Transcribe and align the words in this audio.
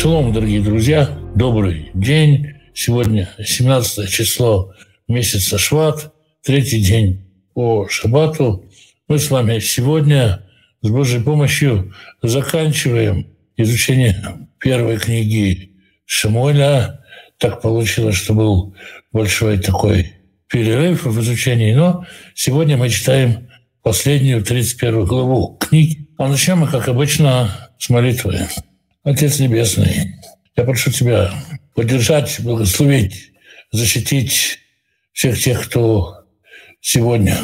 Шалом, 0.00 0.32
дорогие 0.32 0.62
друзья, 0.62 1.10
добрый 1.34 1.90
день. 1.92 2.54
Сегодня 2.72 3.28
17 3.38 4.08
число 4.08 4.72
месяца 5.08 5.58
Шват, 5.58 6.14
третий 6.42 6.80
день 6.80 7.26
по 7.52 7.86
Шабату. 7.86 8.64
Мы 9.08 9.18
с 9.18 9.30
вами 9.30 9.58
сегодня 9.58 10.46
с 10.80 10.88
Божьей 10.88 11.20
помощью 11.20 11.92
заканчиваем 12.22 13.26
изучение 13.58 14.48
первой 14.58 14.96
книги 14.96 15.72
Шамуэля. 16.06 17.04
Так 17.36 17.60
получилось, 17.60 18.16
что 18.16 18.32
был 18.32 18.74
большой 19.12 19.58
такой 19.58 20.14
перерыв 20.50 21.04
в 21.04 21.20
изучении, 21.20 21.74
но 21.74 22.06
сегодня 22.34 22.78
мы 22.78 22.88
читаем 22.88 23.50
последнюю 23.82 24.42
31 24.42 25.04
главу 25.04 25.58
книги. 25.60 26.08
А 26.16 26.26
начнем 26.26 26.60
мы, 26.60 26.68
как 26.68 26.88
обычно, 26.88 27.50
с 27.78 27.90
молитвы. 27.90 28.48
Отец 29.02 29.38
Небесный, 29.38 30.14
я 30.56 30.64
прошу 30.64 30.90
Тебя 30.90 31.32
поддержать, 31.74 32.38
благословить, 32.40 33.32
защитить 33.72 34.58
всех 35.12 35.38
тех, 35.38 35.64
кто 35.64 36.24
сегодня 36.82 37.38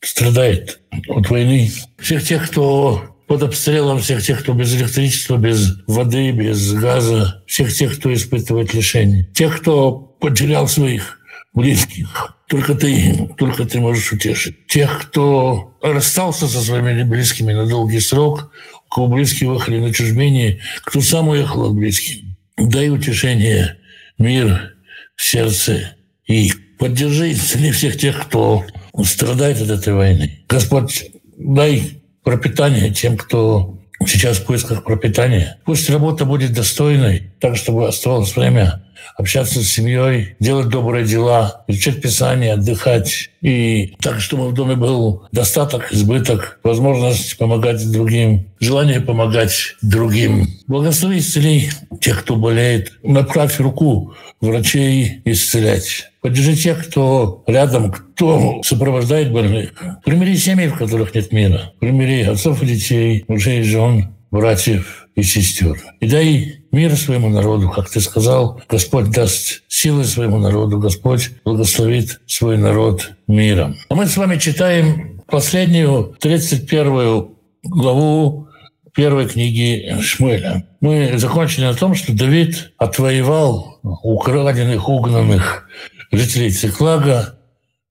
страдает 0.00 0.80
от 1.08 1.28
войны, 1.28 1.70
всех 1.98 2.24
тех, 2.24 2.48
кто 2.50 3.14
под 3.26 3.42
обстрелом, 3.42 3.98
всех 4.00 4.22
тех, 4.22 4.40
кто 4.40 4.54
без 4.54 4.74
электричества, 4.74 5.36
без 5.36 5.84
воды, 5.86 6.30
без 6.30 6.72
газа, 6.72 7.42
всех 7.46 7.74
тех, 7.74 7.98
кто 7.98 8.14
испытывает 8.14 8.72
лишение, 8.72 9.24
тех, 9.34 9.60
кто 9.60 9.92
потерял 9.92 10.66
своих 10.66 11.20
близких. 11.52 12.36
Только 12.48 12.74
ты, 12.74 13.28
только 13.36 13.64
ты 13.64 13.80
можешь 13.80 14.12
утешить. 14.12 14.66
Тех, 14.68 15.02
кто 15.02 15.76
расстался 15.82 16.46
со 16.46 16.60
своими 16.62 17.02
близкими 17.02 17.52
на 17.52 17.66
долгий 17.66 18.00
срок, 18.00 18.52
кого 18.90 19.08
близкие 19.08 19.50
уехали 19.50 19.78
на 19.78 19.92
чужбине, 19.92 20.60
кто 20.84 21.00
сам 21.00 21.28
уехал 21.28 21.66
от 21.66 21.74
близких. 21.74 22.24
Дай 22.56 22.88
утешение, 22.88 23.76
мир 24.18 24.74
сердце 25.16 25.96
и 26.26 26.52
поддержи 26.78 27.32
исцели 27.32 27.70
всех 27.70 27.98
тех, 27.98 28.26
кто 28.26 28.64
страдает 29.04 29.60
от 29.60 29.70
этой 29.70 29.94
войны. 29.94 30.40
Господь, 30.48 31.10
дай 31.36 32.00
пропитание 32.22 32.92
тем, 32.92 33.16
кто 33.16 33.75
сейчас 34.04 34.38
в 34.38 34.44
поисках 34.44 34.84
пропитания. 34.84 35.58
Пусть 35.64 35.88
работа 35.90 36.24
будет 36.24 36.52
достойной, 36.52 37.30
так, 37.40 37.56
чтобы 37.56 37.88
оставалось 37.88 38.34
время 38.36 38.82
общаться 39.16 39.62
с 39.62 39.68
семьей, 39.68 40.36
делать 40.40 40.68
добрые 40.68 41.06
дела, 41.06 41.64
изучать 41.68 42.02
Писание, 42.02 42.54
отдыхать. 42.54 43.30
И 43.40 43.94
так, 44.00 44.20
чтобы 44.20 44.48
в 44.48 44.52
доме 44.52 44.76
был 44.76 45.26
достаток, 45.32 45.92
избыток, 45.92 46.58
возможность 46.62 47.38
помогать 47.38 47.90
другим, 47.90 48.48
желание 48.60 49.00
помогать 49.00 49.74
другим. 49.82 50.48
Благослови, 50.66 51.18
исцели 51.18 51.70
тех, 52.00 52.20
кто 52.22 52.36
болеет. 52.36 52.92
Направь 53.02 53.58
руку 53.60 54.14
врачей 54.40 55.22
исцелять. 55.24 56.10
Поддержи 56.26 56.56
тех, 56.56 56.88
кто 56.88 57.44
рядом, 57.46 57.92
кто 57.92 58.60
сопровождает 58.64 59.32
больных. 59.32 59.74
Примири 60.04 60.34
семьи, 60.34 60.66
в 60.66 60.76
которых 60.76 61.14
нет 61.14 61.30
мира. 61.30 61.72
Примири 61.78 62.22
отцов 62.24 62.64
и 62.64 62.66
детей, 62.66 63.24
мужей 63.28 63.60
и 63.60 63.62
жен, 63.62 64.12
братьев 64.32 65.06
и 65.14 65.22
сестер. 65.22 65.76
И 66.00 66.08
дай 66.08 66.64
мир 66.72 66.96
своему 66.96 67.28
народу, 67.28 67.70
как 67.70 67.88
ты 67.88 68.00
сказал. 68.00 68.60
Господь 68.68 69.12
даст 69.12 69.62
силы 69.68 70.02
своему 70.02 70.38
народу. 70.38 70.80
Господь 70.80 71.30
благословит 71.44 72.20
свой 72.26 72.58
народ 72.58 73.12
миром. 73.28 73.76
А 73.88 73.94
мы 73.94 74.06
с 74.06 74.16
вами 74.16 74.36
читаем 74.38 75.22
последнюю, 75.28 76.16
31 76.18 77.28
главу 77.62 78.48
первой 78.96 79.28
книги 79.28 79.94
Шмуэля. 80.00 80.66
Мы 80.80 81.18
закончили 81.18 81.66
на 81.66 81.74
том, 81.74 81.94
что 81.94 82.12
Давид 82.12 82.72
отвоевал 82.78 83.78
украденных, 84.02 84.88
угнанных 84.88 85.68
жителей 86.10 86.50
Циклага. 86.50 87.38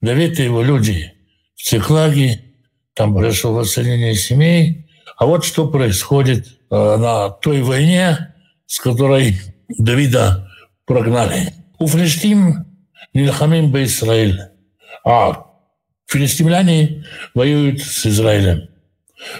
Давид 0.01 0.39
его 0.39 0.61
люди 0.61 1.13
в 1.55 1.63
Циклаге, 1.63 2.41
там 2.93 3.15
произошло 3.15 3.53
воссоединение 3.53 4.15
семей, 4.15 4.87
а 5.17 5.25
вот 5.25 5.45
что 5.45 5.67
происходит 5.67 6.47
э, 6.47 6.75
на 6.75 7.29
той 7.29 7.61
войне, 7.61 8.33
с 8.67 8.79
которой 8.79 9.39
Давида 9.77 10.47
прогнали. 10.85 11.53
У 11.79 11.87
филистим 11.87 12.65
Нильхамим 13.13 13.71
бы 13.71 13.83
Израиль, 13.83 14.39
а 15.03 15.45
филистимляне 16.07 17.05
воюют 17.33 17.81
с 17.81 18.05
Израилем. 18.05 18.69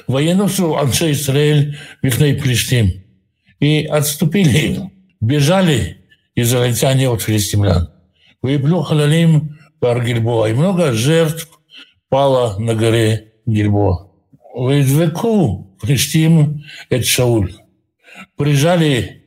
Военусу 0.07 0.77
Анше 0.77 1.11
Израиль 1.11 1.77
Вихней 2.01 2.39
Филистим. 2.39 3.03
И 3.59 3.85
отступили, 3.85 4.91
бежали 5.21 6.05
израильтяне 6.35 7.09
от 7.09 7.21
филистимлян. 7.21 7.89
Выеблю 8.45 8.83
халалим 8.83 9.57
пар 9.79 10.05
Гильбоа. 10.05 10.49
И 10.49 10.53
много 10.53 10.91
жертв 10.91 11.49
пало 12.09 12.59
на 12.59 12.75
горе 12.75 13.33
Гильбоа. 13.47 14.11
Выдвеку 14.53 15.75
Флештим– 15.81 16.63
это 16.91 17.03
Шауль. 17.03 17.55
Прижали 18.37 19.23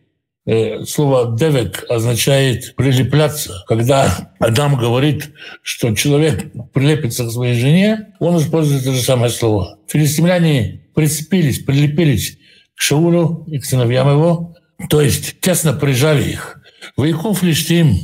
э, 0.46 0.84
Слово 0.84 1.36
«девек» 1.36 1.84
означает 1.88 2.76
«прилепляться». 2.76 3.64
Когда 3.66 4.30
Адам 4.38 4.76
говорит, 4.76 5.30
что 5.62 5.96
человек 5.96 6.52
прилепится 6.72 7.24
к 7.24 7.32
своей 7.32 7.58
жене, 7.60 8.14
он 8.20 8.38
использует 8.38 8.82
это 8.82 8.92
же 8.92 9.02
самое 9.02 9.32
слово. 9.32 9.80
Филистимляне 9.88 10.92
прицепились, 10.94 11.58
прилепились 11.58 12.38
к 12.76 12.80
Шаулю 12.80 13.42
и 13.48 13.58
к 13.58 13.64
сыновьям 13.64 14.08
его, 14.12 14.54
то 14.88 15.00
есть 15.00 15.40
тесно 15.40 15.72
прижали 15.72 16.22
их. 16.22 16.60
Вояку 16.96 17.34
Филистим 17.34 17.96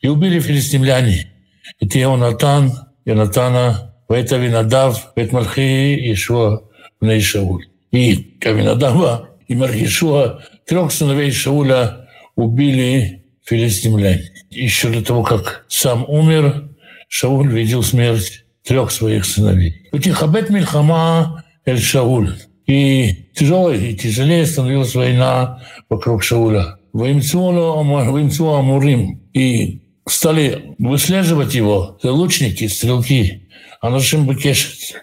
и 0.00 0.08
убили 0.08 0.40
филистимляне. 0.40 1.32
Это 1.80 2.00
Ионатан, 2.00 2.72
Ионатана, 3.04 3.94
Вейта 4.08 4.36
Винадав, 4.36 5.12
Вейт 5.16 5.32
Малхи, 5.32 6.12
Ишуа, 6.12 6.62
Бней 7.00 7.20
Шауль. 7.20 7.66
И 7.90 8.16
Каминадава 8.40 9.30
и 9.48 9.54
Маргишуа, 9.54 10.40
трех 10.66 10.92
сыновей 10.92 11.30
Шауля 11.30 12.08
убили 12.34 13.24
филистимляне. 13.44 14.30
Еще 14.50 14.90
до 14.90 15.04
того, 15.04 15.22
как 15.22 15.64
сам 15.68 16.04
умер, 16.08 16.70
Шауль 17.08 17.52
видел 17.52 17.82
смерть 17.82 18.44
трех 18.64 18.90
своих 18.90 19.24
сыновей. 19.24 19.88
Утихабет 19.92 20.50
Мильхама 20.50 21.44
Эль 21.64 21.80
Шауль. 21.80 22.34
И 22.66 23.28
тяжелой 23.34 23.90
и 23.90 23.96
тяжелее 23.96 24.44
становилась 24.44 24.94
война 24.94 25.62
вокруг 25.88 26.24
Шауля. 26.24 26.78
Воимцу 26.92 28.54
Амурим. 28.54 29.25
И 29.36 29.82
стали 30.08 30.74
выслеживать 30.78 31.54
его 31.54 31.98
лучники, 32.02 32.66
стрелки. 32.68 33.50
Анашим 33.82 34.26
Бекешет. 34.26 34.94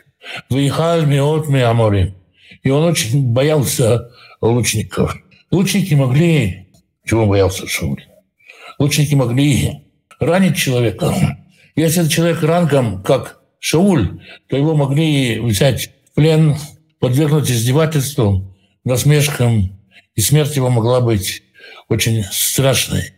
Выехал 0.49 1.05
миот 1.05 1.49
миамори. 1.49 2.15
И 2.63 2.71
он 2.71 2.83
очень 2.83 3.31
боялся 3.31 4.09
лучников. 4.41 5.15
Лучники 5.51 5.93
могли... 5.93 6.67
Чего 7.05 7.27
боялся 7.27 7.67
Шауль? 7.67 8.03
Лучники 8.79 9.13
могли 9.13 9.83
ранить 10.19 10.57
человека. 10.57 11.37
Если 11.75 12.07
человек 12.07 12.41
рангом, 12.41 13.03
как 13.03 13.39
Шауль, 13.59 14.19
то 14.49 14.57
его 14.57 14.73
могли 14.73 15.39
взять 15.41 15.91
в 16.09 16.15
плен, 16.15 16.55
подвергнуть 16.99 17.51
издевательству, 17.51 18.57
насмешкам, 18.83 19.79
и 20.15 20.21
смерть 20.21 20.55
его 20.55 20.71
могла 20.71 21.01
быть 21.01 21.43
очень 21.87 22.23
страшной. 22.31 23.13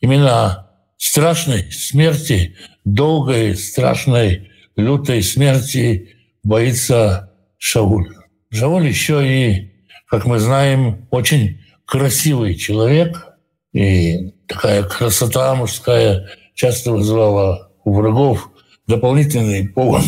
Именно 0.00 0.68
страшной 0.96 1.70
смерти, 1.72 2.56
долгой, 2.84 3.56
страшной, 3.56 4.50
лютой 4.76 5.22
смерти 5.22 6.16
боится 6.44 7.32
Шауль. 7.58 8.08
Шауль 8.50 8.86
еще 8.86 9.26
и, 9.26 9.72
как 10.06 10.24
мы 10.24 10.38
знаем, 10.38 11.06
очень 11.10 11.60
красивый 11.84 12.54
человек, 12.54 13.26
и 13.72 14.32
такая 14.46 14.82
красота 14.84 15.54
мужская 15.54 16.28
часто 16.54 16.92
вызывала 16.92 17.70
у 17.84 17.94
врагов 17.94 18.50
дополнительный 18.86 19.68
повод 19.68 20.04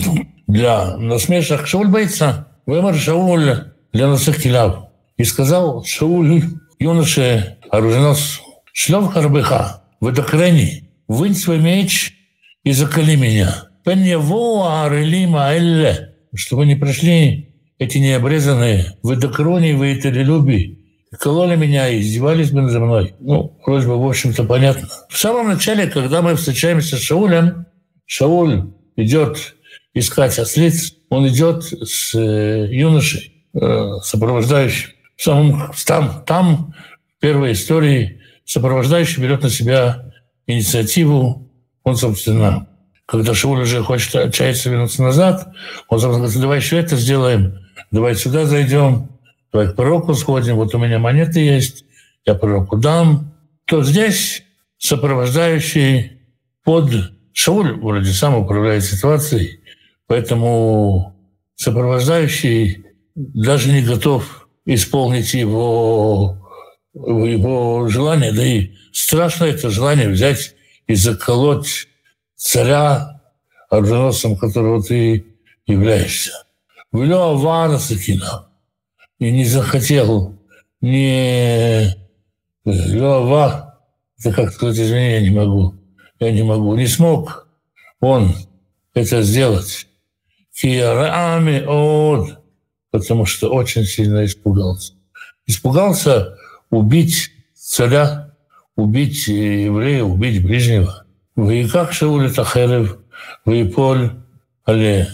для 0.46 0.96
насмешек. 0.96 1.66
Шауль 1.66 1.88
боится. 1.88 2.48
Вымер 2.66 2.94
Шауль 2.94 3.64
для 3.92 4.08
насых 4.08 4.42
киляв. 4.42 4.86
И 5.16 5.24
сказал 5.24 5.84
Шауль 5.84 6.42
юноше 6.78 7.58
оруженосцу, 7.70 8.42
шлев 8.72 9.12
харбыха, 9.12 9.79
выдохрени, 10.00 10.90
вынь 11.08 11.34
свой 11.34 11.58
меч 11.58 12.14
и 12.64 12.72
закали 12.72 13.16
меня. 13.16 13.68
Чтобы 16.34 16.66
не 16.66 16.76
пришли 16.76 17.54
эти 17.78 17.98
необрезанные 17.98 18.96
выдокрони, 19.02 19.72
выэтелелюби, 19.72 20.78
кололи 21.18 21.56
меня 21.56 21.88
и 21.88 22.00
издевались 22.00 22.50
бы 22.50 22.62
надо 22.62 22.78
мной. 22.78 23.14
Ну, 23.20 23.58
просьба, 23.64 23.92
в 23.92 24.06
общем-то, 24.06 24.44
понятна. 24.44 24.88
В 25.08 25.18
самом 25.18 25.48
начале, 25.48 25.86
когда 25.86 26.22
мы 26.22 26.36
встречаемся 26.36 26.96
с 26.96 27.00
Шаулем, 27.00 27.66
Шауль 28.06 28.70
идет 28.96 29.56
искать 29.94 30.38
ослиц, 30.38 30.94
он 31.08 31.26
идет 31.28 31.64
с 31.64 32.14
э, 32.14 32.68
юношей, 32.70 33.32
э, 33.54 33.94
сопровождающим. 34.02 34.90
Самым, 35.16 35.72
там, 35.86 36.22
там 36.26 36.74
первой 37.20 37.52
истории 37.52 38.19
сопровождающий 38.44 39.22
берет 39.22 39.42
на 39.42 39.50
себя 39.50 40.12
инициативу. 40.46 41.48
Он, 41.84 41.96
собственно, 41.96 42.68
когда 43.06 43.34
Шауль 43.34 43.62
уже 43.62 43.82
хочет 43.82 44.14
отчаяться 44.14 44.70
вернуться 44.70 45.02
назад, 45.02 45.48
он 45.88 45.98
говорит, 45.98 46.40
давай 46.40 46.58
еще 46.58 46.78
это 46.78 46.96
сделаем, 46.96 47.58
давай 47.90 48.14
сюда 48.14 48.44
зайдем, 48.44 49.08
давай 49.52 49.68
к 49.68 49.76
пророку 49.76 50.14
сходим, 50.14 50.56
вот 50.56 50.74
у 50.74 50.78
меня 50.78 50.98
монеты 50.98 51.40
есть, 51.40 51.84
я 52.24 52.34
пророку 52.34 52.76
дам. 52.76 53.32
То 53.66 53.82
здесь 53.82 54.44
сопровождающий 54.78 56.20
под 56.64 56.90
Шауль 57.32 57.72
вроде 57.80 58.12
сам 58.12 58.36
управляет 58.36 58.84
ситуацией, 58.84 59.60
поэтому 60.06 61.16
сопровождающий 61.56 62.84
даже 63.14 63.72
не 63.72 63.82
готов 63.82 64.48
исполнить 64.66 65.34
его, 65.34 66.39
его 66.94 67.88
желание, 67.88 68.32
да 68.32 68.44
и 68.44 68.72
страшно 68.92 69.44
это 69.44 69.70
желание 69.70 70.08
взять 70.08 70.54
и 70.86 70.94
заколоть 70.94 71.88
царя, 72.36 73.20
оруженосцем 73.68 74.36
которого 74.36 74.82
ты 74.82 75.26
являешься. 75.66 76.32
Влё 76.92 77.30
Авара 77.30 77.78
Сакина 77.78 78.48
и 79.18 79.30
не 79.30 79.44
захотел, 79.44 80.36
не 80.80 81.94
Лёва, 82.64 83.78
это 84.18 84.32
как 84.32 84.52
сказать, 84.52 84.78
извини, 84.78 85.12
я 85.12 85.20
не 85.20 85.30
могу, 85.30 85.74
я 86.18 86.32
не 86.32 86.42
могу, 86.42 86.74
не 86.74 86.86
смог 86.86 87.46
он 88.00 88.34
это 88.94 89.22
сделать. 89.22 89.86
Киарами 90.54 91.64
от, 91.66 92.38
потому 92.90 93.24
что 93.24 93.48
очень 93.50 93.84
сильно 93.84 94.24
испугался. 94.24 94.94
Испугался 95.46 96.36
убить 96.70 97.30
царя, 97.54 98.34
убить 98.76 99.26
еврея, 99.28 100.04
убить 100.04 100.42
ближнего. 100.42 101.04
Вы 101.36 101.68
как 101.68 101.92
Шауль 101.92 102.32
Тахерев, 102.32 102.98
вы 103.44 103.64
Поль 103.66 104.10
Але. 104.64 105.08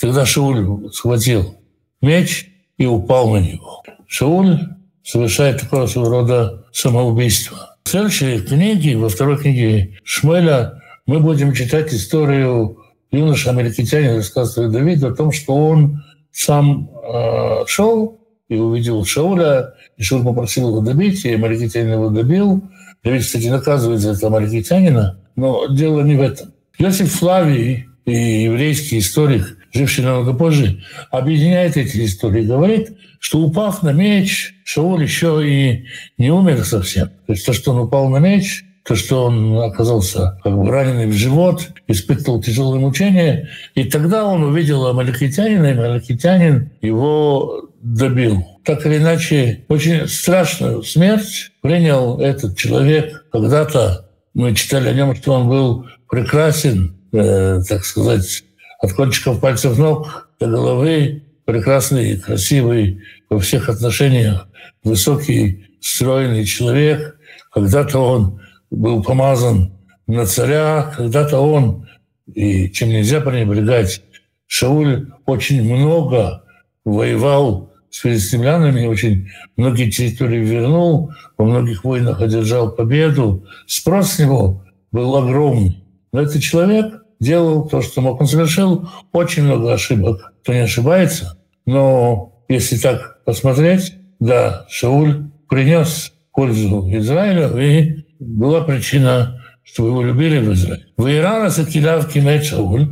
Тогда 0.00 0.26
Шауль 0.26 0.90
схватил 0.92 1.56
меч 2.00 2.48
и 2.76 2.86
упал 2.86 3.30
на 3.30 3.38
него. 3.38 3.82
Шауль 4.06 4.58
совершает 5.04 5.60
такого 5.60 5.88
рода 5.94 6.66
самоубийство. 6.72 7.76
В 7.84 7.88
следующей 7.88 8.40
книге, 8.40 8.96
во 8.96 9.08
второй 9.08 9.38
книге 9.38 9.98
Шмеля, 10.04 10.80
мы 11.06 11.20
будем 11.20 11.52
читать 11.52 11.92
историю 11.92 12.78
юноша 13.10 13.50
американин 13.50 14.16
рассказывает 14.16 14.72
Давид 14.72 15.02
о 15.04 15.14
том, 15.14 15.32
что 15.32 15.54
он 15.54 16.02
сам 16.30 16.90
э, 16.90 17.66
шел 17.66 18.18
и 18.52 18.58
увидел 18.58 19.04
Шауля, 19.04 19.74
и 19.96 20.02
Шауль 20.02 20.24
попросил 20.24 20.68
его 20.68 20.80
добить, 20.80 21.24
и 21.24 21.32
американин 21.32 21.92
его 21.92 22.10
добил. 22.10 22.62
Давид, 23.02 23.22
кстати, 23.22 23.46
наказывает 23.46 24.00
за 24.00 24.12
это 24.12 24.26
американина, 24.26 25.18
но 25.36 25.66
дело 25.68 26.02
не 26.02 26.16
в 26.16 26.20
этом. 26.20 26.52
Иосиф 26.78 27.12
Флавий 27.12 27.86
и 28.04 28.44
еврейский 28.44 28.98
историк, 28.98 29.56
живший 29.72 30.04
намного 30.04 30.34
позже, 30.34 30.82
объединяет 31.10 31.76
эти 31.76 32.04
истории, 32.04 32.44
говорит, 32.44 32.92
что 33.20 33.38
упав 33.38 33.82
на 33.82 33.92
меч, 33.92 34.54
Шауль 34.64 35.02
еще 35.02 35.40
и 35.42 35.86
не 36.18 36.30
умер 36.30 36.64
совсем. 36.64 37.08
То 37.26 37.32
есть 37.32 37.46
то, 37.46 37.52
что 37.52 37.72
он 37.72 37.78
упал 37.78 38.08
на 38.10 38.18
меч, 38.18 38.64
то, 38.84 38.96
что 38.96 39.24
он 39.26 39.58
оказался 39.60 40.38
как 40.42 40.56
бы 40.56 40.68
раненый 40.68 41.06
в 41.06 41.12
живот, 41.12 41.70
испытывал 41.86 42.42
тяжелые 42.42 42.80
мучения, 42.80 43.48
и 43.74 43.84
тогда 43.84 44.26
он 44.26 44.42
увидел 44.42 44.86
амаликитянина, 44.86 45.66
и 45.66 45.72
амаликитянин 45.72 46.70
его 46.82 47.70
добил. 47.82 48.44
Так 48.64 48.86
или 48.86 48.98
иначе, 48.98 49.64
очень 49.68 50.06
страшную 50.06 50.82
смерть 50.82 51.50
принял 51.60 52.20
этот 52.20 52.56
человек. 52.56 53.26
Когда-то 53.32 54.08
мы 54.34 54.54
читали 54.54 54.88
о 54.88 54.94
нем, 54.94 55.14
что 55.16 55.32
он 55.32 55.48
был 55.48 55.86
прекрасен, 56.08 56.96
э, 57.12 57.60
так 57.68 57.84
сказать, 57.84 58.44
от 58.80 58.92
кончиков 58.92 59.40
пальцев 59.40 59.76
ног 59.78 60.28
до 60.40 60.46
головы, 60.46 61.24
прекрасный, 61.44 62.16
красивый 62.16 63.02
во 63.28 63.40
всех 63.40 63.68
отношениях, 63.68 64.48
высокий, 64.84 65.66
стройный 65.80 66.44
человек. 66.44 67.16
Когда-то 67.52 67.98
он 67.98 68.40
был 68.70 69.02
помазан 69.02 69.72
на 70.06 70.24
царя, 70.26 70.92
когда-то 70.96 71.40
он, 71.40 71.88
и 72.32 72.70
чем 72.70 72.90
нельзя 72.90 73.20
пренебрегать, 73.20 74.02
Шауль 74.46 75.10
очень 75.26 75.62
много 75.62 76.44
воевал 76.84 77.71
с 77.92 77.98
филистимлянами, 77.98 78.86
очень 78.86 79.28
многие 79.56 79.90
территории 79.90 80.38
вернул, 80.38 81.12
во 81.36 81.44
многих 81.44 81.84
войнах 81.84 82.22
одержал 82.22 82.72
победу. 82.72 83.44
Спрос 83.66 84.12
с 84.12 84.18
него 84.18 84.64
был 84.92 85.14
огромный. 85.14 85.84
Но 86.10 86.22
этот 86.22 86.42
человек 86.42 87.02
делал 87.20 87.68
то, 87.68 87.82
что 87.82 88.00
мог. 88.00 88.18
Он 88.20 88.26
совершил 88.26 88.88
очень 89.12 89.44
много 89.44 89.74
ошибок. 89.74 90.32
Кто 90.42 90.54
не 90.54 90.60
ошибается. 90.60 91.38
Но 91.66 92.42
если 92.48 92.78
так 92.78 93.22
посмотреть, 93.26 93.92
да, 94.18 94.64
Шауль 94.70 95.24
принес 95.48 96.14
пользу 96.32 96.88
Израилю 96.96 97.58
и 97.58 98.06
была 98.18 98.62
причина, 98.62 99.42
что 99.62 99.86
его 99.86 100.02
любили 100.02 100.38
в 100.38 100.50
Израиле. 100.54 100.86
В 100.96 101.06
Ирана 101.06 101.50
закидав 101.50 102.10
Кимет 102.10 102.44
Шауль, 102.44 102.88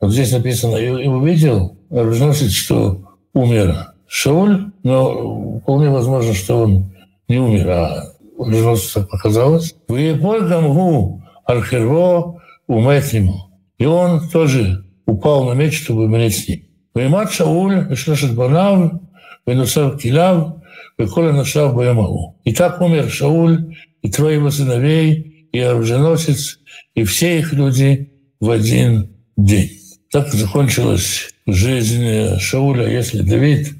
вот 0.00 0.10
здесь 0.10 0.32
написано, 0.32 0.76
и 0.76 1.06
увидел, 1.06 1.78
разносит, 1.88 2.50
что 2.50 3.16
умер 3.32 3.90
Шауль, 4.12 4.72
но 4.82 5.60
вполне 5.60 5.88
возможно, 5.88 6.34
что 6.34 6.62
он 6.62 6.92
не 7.28 7.38
умер, 7.38 7.70
а 7.70 8.12
вернулся, 8.44 8.94
так 8.94 9.08
показалось. 9.08 9.76
В 9.86 10.48
Гамгу 10.48 11.22
Архерво 11.44 12.42
умеет. 12.66 13.14
И 13.78 13.86
он 13.86 14.28
тоже 14.28 14.84
упал 15.06 15.44
на 15.44 15.52
меч, 15.52 15.80
чтобы 15.80 16.06
умереть 16.06 16.36
с 16.36 16.48
ним. 16.48 16.64
Веймат 16.92 17.30
Шауль, 17.30 17.86
Вешлешет 17.88 18.34
Банав, 18.34 18.94
Венусав 19.46 20.02
Килав, 20.02 20.56
Веколя 20.98 21.32
Нашав 21.32 21.76
Баямау. 21.76 22.36
И 22.42 22.52
так 22.52 22.80
умер 22.80 23.08
Шауль, 23.10 23.76
и 24.02 24.10
трое 24.10 24.34
его 24.34 24.50
сыновей, 24.50 25.46
и 25.52 25.60
оруженосец, 25.60 26.58
и 26.96 27.04
все 27.04 27.38
их 27.38 27.52
люди 27.52 28.10
в 28.40 28.50
один 28.50 29.14
день. 29.36 29.70
Так 30.10 30.30
закончилась 30.30 31.30
жизнь 31.46 32.40
Шауля, 32.40 32.88
если 32.88 33.22
Давид– 33.22 33.72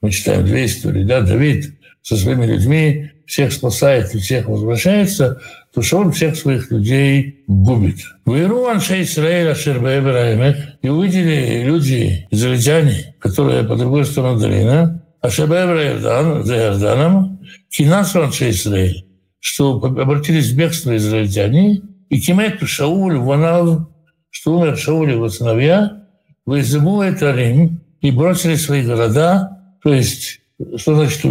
мы 0.00 0.10
читаем 0.10 0.44
две 0.44 0.66
истории, 0.66 1.04
да, 1.04 1.20
Давид 1.20 1.78
со 2.02 2.16
своими 2.16 2.46
людьми 2.46 3.10
всех 3.26 3.52
спасает 3.52 4.14
и 4.14 4.18
всех 4.18 4.48
возвращается, 4.48 5.40
то 5.72 5.82
Шауль 5.82 6.12
всех 6.12 6.36
своих 6.36 6.70
людей 6.70 7.44
губит. 7.46 7.98
Выру 8.24 8.66
аншей 8.66 9.02
Израиля 9.02 9.54
Шербеевраемех, 9.54 10.56
и 10.82 10.88
увидели 10.88 11.62
люди, 11.62 12.26
израильтяне, 12.30 13.14
которые 13.20 13.62
по 13.64 13.76
другой 13.76 14.04
стороне 14.04 14.40
долины, 14.40 15.02
а 15.20 15.30
Шербеевраевдан, 15.30 16.44
за 16.44 16.56
Иорданом, 16.56 17.40
кинасу 17.68 18.22
аншей 18.22 18.50
Израиль, 18.50 19.06
что 19.38 19.76
обратились 19.76 20.50
в 20.50 20.56
бегство 20.56 20.96
израильтяне, 20.96 21.82
и 22.08 22.20
Кимету 22.20 22.66
Шауль, 22.66 23.18
Ванав, 23.18 23.88
что 24.30 24.58
умер 24.58 24.76
Шауль 24.76 25.12
его 25.12 25.28
сыновья, 25.28 26.04
Вайзабу 26.46 27.02
это 27.02 27.30
Рим, 27.32 27.80
и 28.00 28.10
бросили 28.10 28.56
свои 28.56 28.82
города, 28.82 29.59
то 29.82 29.92
есть, 29.92 30.40
что 30.76 30.94
значит? 30.94 31.24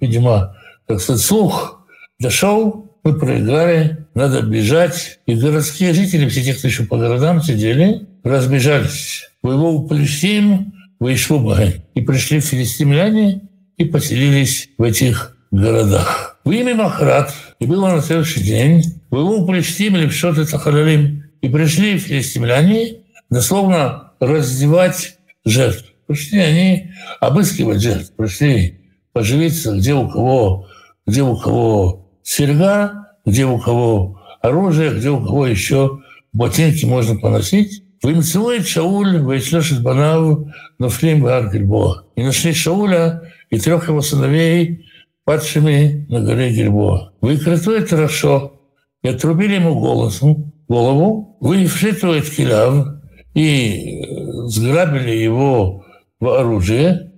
Видимо, 0.00 0.56
так 0.86 1.00
сказать, 1.00 1.22
слух 1.22 1.86
дошел, 2.18 2.86
мы 3.02 3.14
проиграли, 3.18 4.06
надо 4.14 4.42
бежать. 4.42 5.20
И 5.26 5.34
городские 5.34 5.92
жители, 5.92 6.28
все 6.28 6.42
те, 6.42 6.54
кто 6.54 6.66
еще 6.66 6.84
по 6.84 6.96
городам 6.96 7.42
сидели, 7.42 8.06
разбежались. 8.24 9.28
Воевал 9.42 9.86
Палестин, 9.86 10.72
вышел 10.98 11.38
Багань. 11.38 11.82
И 11.94 12.00
пришли 12.00 12.40
филистимляне 12.40 13.42
и 13.76 13.84
поселились 13.84 14.70
в 14.78 14.82
этих 14.82 15.36
городах. 15.50 16.40
В 16.44 16.50
имя 16.50 16.74
Махрат, 16.74 17.32
и 17.60 17.66
было 17.66 17.90
на 17.90 18.02
следующий 18.02 18.42
день, 18.42 18.82
воевал 19.10 19.46
Палестин 19.46 19.96
или 19.96 20.08
что-то 20.08 20.44
Тахалалим. 20.50 21.24
И 21.42 21.48
пришли 21.48 21.98
филистимляне 21.98 22.96
дословно 23.30 24.12
раздевать 24.20 25.16
жертв. 25.44 25.84
Пришли 26.06 26.38
они 26.38 26.90
обыскивать 27.20 27.82
жертв, 27.82 28.12
пришли 28.16 28.80
поживиться, 29.12 29.76
где 29.76 29.94
у 29.94 30.08
кого, 30.08 30.68
где 31.06 31.22
у 31.22 31.36
кого 31.36 32.10
серьга, 32.22 33.08
где 33.24 33.44
у 33.44 33.58
кого 33.58 34.20
оружие, 34.40 34.94
где 34.94 35.10
у 35.10 35.24
кого 35.24 35.46
еще 35.46 36.00
ботинки 36.32 36.84
можно 36.84 37.18
поносить. 37.18 37.82
Вымцелует 38.02 38.68
Шауль, 38.68 39.20
Вайшлешет 39.20 39.82
Банав, 39.82 40.46
Нофлим 40.78 41.22
Бар 41.22 41.50
Гильбоа. 41.52 42.04
И 42.14 42.22
нашли 42.22 42.52
Шауля 42.52 43.22
и 43.50 43.58
трех 43.58 43.88
его 43.88 44.00
сыновей, 44.00 44.86
падшими 45.24 46.06
на 46.08 46.20
горе 46.20 46.50
Гильбоа. 46.50 47.12
Выкрытует 47.20 47.88
хорошо, 47.88 48.60
и 49.02 49.08
отрубили 49.08 49.54
ему 49.54 49.80
голосом, 49.80 50.52
голову, 50.68 51.36
вышитует 51.40 52.30
Килав, 52.30 52.86
и 53.34 54.02
сграбили 54.46 55.10
его 55.10 55.85
в 56.20 56.28
оружие, 56.28 57.12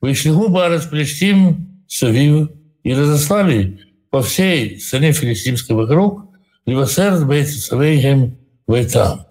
вышли 0.00 0.30
губа 0.30 0.78
Плештим 0.90 1.82
Савив, 1.86 2.50
и 2.82 2.94
разослали 2.94 3.80
по 4.10 4.22
всей 4.22 4.80
стране 4.80 5.12
филистимской 5.12 5.76
вокруг, 5.76 6.26
Левасерд 6.66 7.26
Бейтсавейгем 7.26 8.36
Вейтам, 8.66 9.26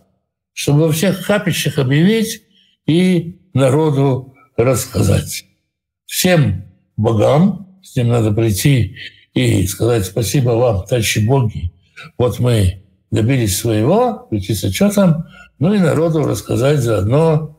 чтобы 0.53 0.87
во 0.87 0.91
всех 0.91 1.25
капищах 1.25 1.77
объявить 1.77 2.43
и 2.85 3.39
народу 3.53 4.35
рассказать. 4.57 5.45
Всем 6.05 6.65
богам, 6.97 7.79
с 7.83 7.95
ним 7.95 8.09
надо 8.09 8.31
прийти 8.31 8.97
и 9.33 9.65
сказать 9.67 10.05
спасибо 10.05 10.51
вам, 10.51 10.85
товарищи 10.85 11.19
боги, 11.19 11.71
вот 12.17 12.39
мы 12.39 12.83
добились 13.11 13.57
своего, 13.57 14.27
прийти 14.29 14.53
с 14.53 14.63
отчетом, 14.63 15.25
ну 15.59 15.73
и 15.73 15.79
народу 15.79 16.23
рассказать 16.23 16.79
заодно, 16.79 17.58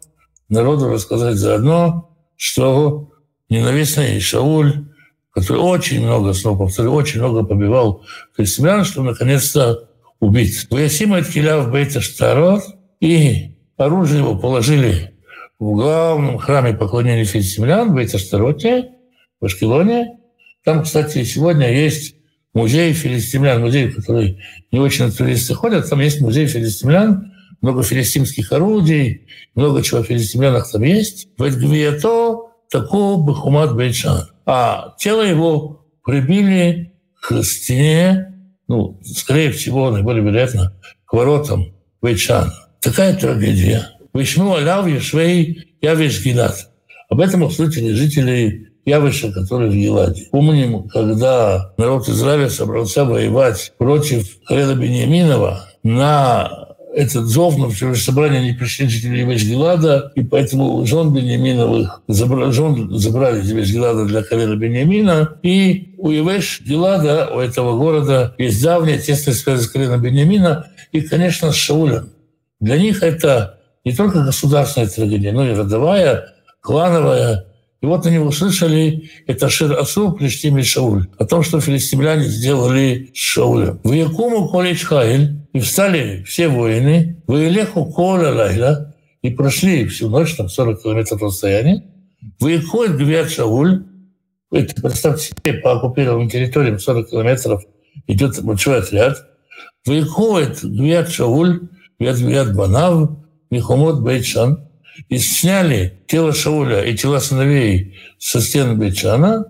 народу 0.51 0.89
рассказать 0.89 1.37
заодно, 1.37 2.11
что 2.37 3.13
ненавистный 3.49 4.21
Шауль, 4.21 4.85
который 5.33 5.59
очень 5.59 6.03
много, 6.03 6.33
снова 6.33 6.67
повторю, 6.67 6.93
очень 6.93 7.21
много 7.21 7.45
побивал 7.45 8.05
христиан, 8.35 8.85
что 8.85 9.03
наконец-то 9.03 9.89
убит. 10.19 10.67
Ваясима 10.71 11.19
от 11.19 11.27
в 11.27 11.71
Бейта 11.71 12.01
и 13.01 13.55
оружие 13.77 14.21
его 14.21 14.37
положили 14.37 15.15
в 15.59 15.73
главном 15.73 16.39
храме 16.39 16.75
поклонения 16.75 17.25
филистимлян 17.25 17.91
в 17.91 17.95
Бейта 17.95 18.19
в 18.19 19.45
Ашкелоне. 19.45 20.19
Там, 20.65 20.83
кстати, 20.83 21.25
сегодня 21.25 21.73
есть 21.73 22.17
музей 22.55 22.93
филистимлян, 22.93 23.61
музей, 23.61 23.91
который 23.91 24.41
не 24.73 24.79
очень 24.79 25.11
туристы 25.13 25.55
ходят, 25.55 25.89
там 25.89 26.01
есть 26.01 26.21
музей 26.21 26.47
филистимлян, 26.47 27.30
много 27.61 27.83
филистимских 27.83 28.53
орудий, 28.53 29.27
много 29.55 29.83
чего 29.83 30.03
филистимлянах 30.03 30.71
там 30.71 30.83
есть. 30.83 31.29
Эдгвието 31.39 32.51
такого 32.71 33.23
Бахумат 33.23 33.75
Бейчан. 33.75 34.29
А 34.47 34.95
тело 34.99 35.23
его 35.23 35.87
прибили 36.05 36.93
к 37.21 37.43
стене, 37.43 38.35
ну, 38.69 38.99
скорее 39.05 39.53
всего, 39.53 39.91
наиболее 39.91 40.25
вероятно, 40.25 40.77
к 41.05 41.13
воротам 41.13 41.75
Бейчана. 42.01 42.53
Такая 42.81 43.15
трагедия. 43.17 43.91
Вишну 44.15 44.55
Аляв 44.55 44.87
Ешвей 44.87 45.75
Явиш 45.81 46.25
Гилат. 46.25 46.71
Об 47.09 47.21
этом 47.21 47.45
обсудили 47.45 47.93
жители 47.93 48.71
Явыша, 48.85 49.31
который 49.33 49.69
в 49.69 49.75
Еладе. 49.75 50.29
Помним, 50.31 50.89
когда 50.89 51.73
народ 51.77 52.09
Израиля 52.09 52.49
собрался 52.49 53.05
воевать 53.05 53.73
против 53.79 54.39
Хареда 54.45 54.75
Бениаминова, 54.75 55.67
на 55.83 56.70
этот 56.95 57.27
зов 57.27 57.57
на 57.59 57.69
вчерашнее 57.69 58.05
собрание 58.05 58.43
не 58.43 58.53
пришли 58.53 58.89
жители 58.89 59.23
Ивеш-Гелада, 59.23 60.11
и 60.15 60.23
поэтому 60.23 60.85
жен 60.87 61.13
Бениаминовых 61.13 62.03
забрали, 62.09 62.51
жен 62.51 62.91
забрали 62.91 63.41
из 63.41 63.53
Ивеш-Гелада 63.53 64.07
для 64.07 64.23
Кавера 64.23 64.57
Бениамина, 64.57 65.39
и 65.43 65.95
у 65.99 66.11
Ивеш-Гелада, 66.11 67.31
у 67.35 67.39
этого 67.39 67.79
города, 67.79 68.35
есть 68.39 68.63
давняя 68.63 68.99
тесная 68.99 69.35
связь 69.35 69.63
с 69.63 69.69
коленом 69.69 70.03
Бениамина, 70.03 70.67
и, 70.93 71.01
конечно, 71.01 71.53
с 71.53 71.57
Шаулем. 71.57 72.11
Для 72.61 72.77
них 72.77 73.03
это 73.03 73.61
не 73.85 73.93
только 73.93 74.25
государственная 74.25 74.89
трагедия, 74.89 75.33
но 75.33 75.49
и 75.49 75.55
родовая, 75.55 76.35
клановая, 76.61 77.47
и 77.81 77.87
вот 77.87 78.05
они 78.05 78.19
услышали 78.19 79.11
это 79.27 79.49
Шир 79.49 79.73
Асу, 79.79 80.13
Плештим 80.13 80.59
и 80.59 80.63
Шауль, 80.63 81.07
о 81.19 81.25
том, 81.25 81.43
что 81.43 81.61
филистимляне 81.61 82.25
сделали 82.25 83.11
с 83.15 83.19
Шаулем. 83.19 83.81
В 83.83 83.93
Якуму 83.93 84.49
Колич 84.49 84.85
Хайль, 84.85 85.41
и 85.55 85.61
встали 85.61 86.23
все 86.25 86.49
воины, 86.49 87.23
в 87.27 87.37
Илеху 87.37 87.87
Коля 87.87 88.35
Лайла, 88.35 88.95
и 89.23 89.31
прошли 89.31 89.87
всю 89.87 90.11
ночь, 90.11 90.35
там 90.35 90.49
40 90.49 90.83
километров 90.83 91.23
расстояния, 91.23 91.85
выходит 92.39 92.99
Гвиат 92.99 93.31
Шауль, 93.31 93.85
это, 94.53 94.83
представьте 94.83 95.29
себе, 95.29 95.55
по 95.55 95.73
оккупированным 95.73 96.29
территориям 96.29 96.79
40 96.79 97.11
километров 97.11 97.63
идет 98.07 98.43
большой 98.43 98.81
отряд, 98.81 99.17
выходит 99.87 100.63
Гвиат 100.63 101.09
Шауль, 101.09 101.69
Гвиат 101.99 102.19
Гвиат 102.19 102.55
Банав, 102.55 103.11
Михомот 103.51 104.03
Бейтшан, 104.03 104.70
и 105.09 105.19
сняли 105.19 106.03
тело 106.07 106.33
Шауля 106.33 106.85
и 106.85 106.97
тела 106.97 107.21
сыновей 107.21 107.99
со 108.19 108.41
стен 108.41 108.79
Бечана, 108.79 109.47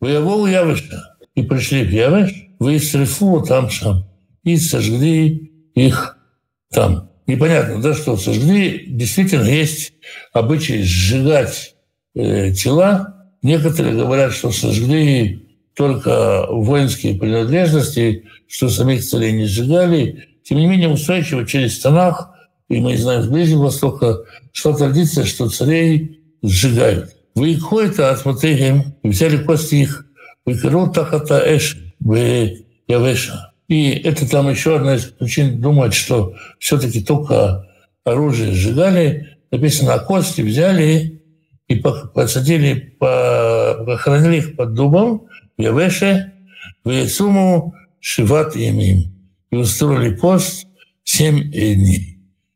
воевал 0.00 0.46
Явыша. 0.46 1.16
И 1.34 1.42
пришли 1.42 1.84
в 1.84 1.90
Явыш, 1.90 2.32
вы 2.58 2.78
Срифу 2.78 3.42
там 3.42 3.70
сам, 3.70 4.04
и 4.44 4.56
сожгли 4.56 5.52
их 5.74 6.16
там. 6.70 7.10
Непонятно, 7.26 7.80
да, 7.80 7.94
что 7.94 8.16
сожгли. 8.16 8.84
Действительно, 8.86 9.48
есть 9.48 9.94
обычай 10.32 10.82
сжигать 10.82 11.74
э, 12.14 12.52
тела. 12.52 13.30
Некоторые 13.42 13.94
говорят, 13.94 14.32
что 14.32 14.50
сожгли 14.50 15.44
только 15.74 16.46
воинские 16.50 17.18
принадлежности, 17.18 18.24
что 18.46 18.68
самих 18.68 19.04
царей 19.04 19.32
не 19.32 19.46
сжигали. 19.46 20.28
Тем 20.44 20.58
не 20.58 20.66
менее, 20.66 20.88
устойчиво 20.88 21.46
через 21.46 21.78
Танах 21.80 22.33
и 22.68 22.80
мы 22.80 22.96
знаем 22.96 23.22
с 23.22 23.28
Ближнего 23.28 23.64
Востока, 23.64 24.24
что 24.52 24.72
традиция, 24.74 25.24
что 25.24 25.48
царей 25.48 26.20
сжигают. 26.42 27.14
Вы 27.34 27.56
ходите 27.56 28.04
от 28.04 28.24
Матеем, 28.24 28.94
взяли 29.02 29.38
кости 29.38 29.76
их, 29.76 30.06
выкрыл 30.46 30.90
тахата 30.90 31.42
эш, 31.44 31.76
вы 32.00 32.66
явеша. 32.86 33.52
И 33.68 33.90
это 33.90 34.28
там 34.28 34.50
еще 34.50 34.76
одна 34.76 34.96
из 34.96 35.04
причин 35.04 35.60
думать, 35.60 35.94
что 35.94 36.34
все-таки 36.58 37.02
только 37.02 37.66
оружие 38.04 38.52
сжигали. 38.52 39.38
Написано, 39.50 39.94
а 39.94 39.98
кости 39.98 40.42
взяли 40.42 41.22
и 41.68 41.76
посадили, 41.76 42.96
похоронили 42.98 44.36
их 44.38 44.56
под 44.56 44.74
дубом 44.74 45.26
в 45.56 45.62
Явеше, 45.62 46.32
в 46.84 46.90
Яцуму 46.90 47.74
Шиват 48.00 48.54
Ямим. 48.54 49.12
И 49.50 49.56
устроили 49.56 50.14
пост 50.14 50.66
семь 51.04 51.50
дней. 51.50 52.13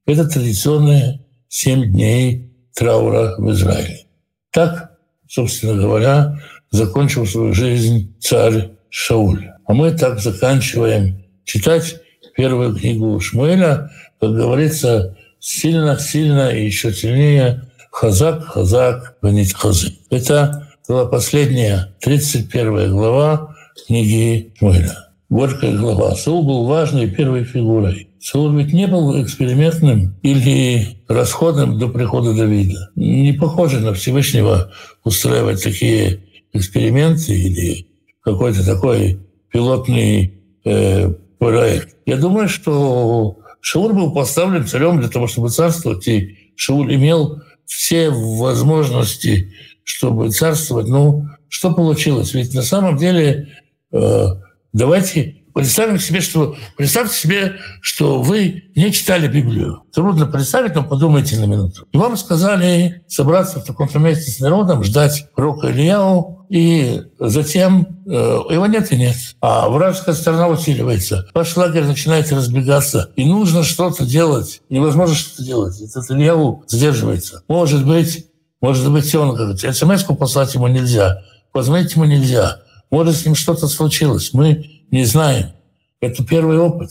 Это 0.08 0.26
традиционные 0.26 1.20
семь 1.50 1.92
дней 1.92 2.50
траура 2.74 3.34
в 3.36 3.50
Израиле. 3.50 4.06
Так, 4.50 4.92
собственно 5.28 5.74
говоря, 5.74 6.40
закончил 6.70 7.26
свою 7.26 7.52
жизнь 7.52 8.16
царь 8.18 8.70
Шауль. 8.88 9.50
А 9.66 9.74
мы 9.74 9.90
так 9.92 10.18
заканчиваем 10.20 11.22
читать 11.44 11.96
первую 12.34 12.74
книгу 12.74 13.20
Шмуэля, 13.20 13.90
как 14.18 14.34
говорится, 14.34 15.14
сильно-сильно 15.40 16.56
и 16.56 16.64
еще 16.64 16.90
сильнее 16.90 17.70
Хазак, 17.92 18.46
Хазак, 18.46 19.18
Банит 19.20 19.52
Хазы. 19.52 19.92
Это 20.08 20.70
была 20.88 21.04
последняя, 21.04 21.94
31 22.00 22.92
глава 22.92 23.54
книги 23.86 24.54
Шмуэля. 24.58 25.07
Горькая 25.28 25.76
глава. 25.76 26.14
Саул 26.14 26.42
был 26.42 26.64
важной 26.64 27.11
первой 27.11 27.44
фигурой 27.44 28.08
Саул 28.20 28.52
ведь 28.56 28.73
не 28.73 28.87
был 28.87 29.23
экспериментным 29.23 30.16
или 30.23 31.02
расходным 31.06 31.78
до 31.78 31.88
прихода 31.88 32.35
Давида. 32.35 32.90
Не 32.97 33.32
похоже 33.32 33.80
на 33.80 33.92
Всевышнего 33.92 34.73
устраивать 35.04 35.62
такие 35.62 36.25
эксперименты 36.52 37.38
или 37.38 37.87
какой-то 38.23 38.64
такой 38.64 39.20
пилотный 39.52 40.40
э, 40.64 41.11
проект. 41.38 41.97
Я 42.06 42.16
думаю, 42.16 42.49
что 42.49 43.38
Шауль 43.61 43.92
был 43.92 44.12
поставлен 44.12 44.66
царем 44.66 44.99
для 44.99 45.08
того, 45.08 45.26
чтобы 45.26 45.50
царствовать, 45.50 46.08
и 46.08 46.52
Шауль 46.56 46.94
имел 46.94 47.42
все 47.66 48.11
возможности, 48.11 49.52
чтобы 49.85 50.30
царствовать. 50.30 50.88
Ну, 50.88 51.26
что 51.49 51.73
получилось? 51.73 52.35
Ведь 52.35 52.54
на 52.54 52.62
самом 52.62 52.97
деле 52.97 53.49
э, 53.92 54.26
давайте 54.72 55.38
Представим 55.58 55.98
себе, 55.98 56.20
что, 56.20 56.54
представьте 56.76 57.16
себе, 57.16 57.56
что 57.80 58.22
вы 58.22 58.70
не 58.76 58.92
читали 58.92 59.26
Библию. 59.26 59.82
Трудно 59.92 60.26
представить, 60.26 60.76
но 60.76 60.84
подумайте 60.84 61.37
на 61.37 61.46
минуту. 61.46 61.84
И 61.90 61.96
вам 61.96 62.16
сказали 62.16 63.02
собраться 63.08 63.58
в 63.58 63.64
таком-то 63.64 63.98
месте 63.98 64.30
с 64.30 64.38
народом, 64.38 64.84
ждать 64.84 65.26
пророка 65.34 65.72
Ильяу, 65.72 66.46
и 66.48 67.02
затем 67.18 67.88
э, 68.06 68.10
его 68.10 68.66
нет 68.66 68.92
и 68.92 68.96
нет. 68.96 69.16
А 69.40 69.68
вражеская 69.68 70.14
сторона 70.14 70.46
усиливается. 70.46 71.26
Ваш 71.34 71.56
лагерь 71.56 71.87
начинает 71.87 72.30
разбегаться. 72.30 73.10
И 73.16 73.25
нужно 73.25 73.64
что-то 73.64 74.06
делать. 74.06 74.62
Невозможно 74.70 75.16
что-то 75.16 75.42
делать. 75.42 75.80
Этот 75.80 76.08
Ильяу 76.08 76.62
задерживается. 76.68 77.42
Может 77.48 77.84
быть, 77.84 78.26
может 78.60 78.88
быть, 78.92 79.12
он 79.16 79.34
говорит, 79.34 79.58
смс 79.58 80.04
послать 80.04 80.54
ему 80.54 80.68
нельзя. 80.68 81.20
Позвонить 81.50 81.96
ему 81.96 82.04
нельзя. 82.04 82.60
Может, 82.90 83.16
с 83.16 83.25
ним 83.25 83.35
что-то 83.35 83.68
случилось. 83.68 84.33
Мы 84.33 84.83
не 84.90 85.04
знаем. 85.04 85.52
Это 86.00 86.25
первый 86.25 86.59
опыт. 86.59 86.90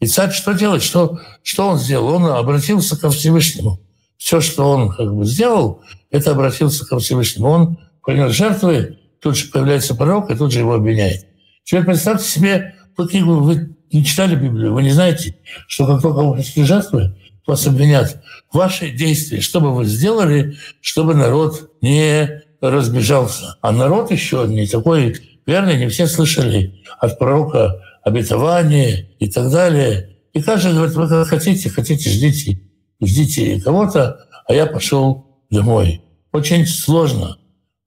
И 0.00 0.06
царь 0.06 0.32
что 0.32 0.52
делать? 0.52 0.82
Что, 0.82 1.18
что 1.42 1.68
он 1.68 1.78
сделал? 1.78 2.08
Он 2.14 2.26
обратился 2.26 2.98
ко 2.98 3.10
Всевышнему. 3.10 3.80
Все, 4.16 4.40
что 4.40 4.64
он 4.70 4.90
как 4.90 5.14
бы 5.14 5.24
сделал, 5.24 5.82
это 6.10 6.32
обратился 6.32 6.86
ко 6.86 6.98
Всевышнему. 6.98 7.48
Он 7.48 7.78
принес 8.04 8.32
жертвы, 8.32 8.98
тут 9.20 9.36
же 9.36 9.48
появляется 9.48 9.94
пророк, 9.94 10.30
и 10.30 10.34
тут 10.34 10.52
же 10.52 10.60
его 10.60 10.74
обвиняет. 10.74 11.26
Теперь 11.64 11.84
представьте 11.84 12.24
себе, 12.24 12.74
вы, 12.96 13.06
вы 13.40 13.76
не 13.92 14.04
читали 14.04 14.34
Библию, 14.34 14.74
вы 14.74 14.82
не 14.82 14.90
знаете, 14.90 15.36
что 15.66 15.86
как 15.86 16.02
только 16.02 16.22
вы 16.22 16.34
принесли 16.34 16.64
жертвы, 16.64 17.16
вас 17.46 17.66
обвинят. 17.66 18.22
Ваши 18.52 18.90
действия, 18.90 19.40
что 19.40 19.60
бы 19.60 19.74
вы 19.74 19.84
сделали, 19.84 20.56
чтобы 20.80 21.14
народ 21.14 21.70
не 21.80 22.42
разбежался. 22.60 23.56
А 23.62 23.72
народ 23.72 24.10
еще 24.10 24.44
не 24.46 24.66
такой 24.66 25.16
Верно, 25.48 25.74
не 25.74 25.88
все 25.88 26.06
слышали 26.06 26.84
от 27.00 27.18
пророка 27.18 27.80
обетование 28.04 29.08
и 29.18 29.30
так 29.30 29.50
далее. 29.50 30.18
И 30.34 30.42
каждый 30.42 30.74
говорит, 30.74 30.94
вы 30.94 31.08
как 31.08 31.26
хотите, 31.26 31.70
хотите, 31.70 32.10
ждите, 32.10 32.60
ждите 33.02 33.58
кого-то, 33.58 34.26
а 34.46 34.52
я 34.52 34.66
пошел 34.66 35.40
домой. 35.50 36.02
Очень 36.32 36.66
сложно, 36.66 37.38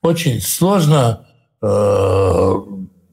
очень 0.01 0.41
сложно, 0.41 1.27
э, 1.61 1.67